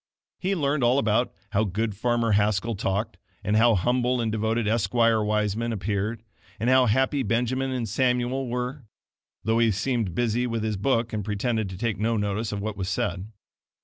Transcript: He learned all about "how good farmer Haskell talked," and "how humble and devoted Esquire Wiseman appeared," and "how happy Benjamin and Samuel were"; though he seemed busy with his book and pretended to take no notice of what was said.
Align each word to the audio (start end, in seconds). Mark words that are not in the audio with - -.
He 0.39 0.55
learned 0.55 0.83
all 0.83 0.97
about 0.97 1.31
"how 1.51 1.63
good 1.63 1.93
farmer 1.95 2.31
Haskell 2.31 2.73
talked," 2.73 3.17
and 3.43 3.55
"how 3.55 3.75
humble 3.75 4.19
and 4.19 4.31
devoted 4.31 4.67
Esquire 4.67 5.21
Wiseman 5.23 5.71
appeared," 5.71 6.23
and 6.59 6.71
"how 6.71 6.87
happy 6.87 7.21
Benjamin 7.21 7.69
and 7.69 7.87
Samuel 7.87 8.47
were"; 8.47 8.87
though 9.43 9.59
he 9.59 9.69
seemed 9.69 10.15
busy 10.15 10.47
with 10.47 10.63
his 10.63 10.75
book 10.75 11.13
and 11.13 11.23
pretended 11.23 11.69
to 11.69 11.77
take 11.77 11.99
no 11.99 12.17
notice 12.17 12.51
of 12.51 12.61
what 12.61 12.77
was 12.77 12.89
said. 12.89 13.27